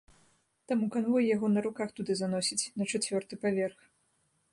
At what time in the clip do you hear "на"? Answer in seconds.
1.55-1.63, 2.83-2.87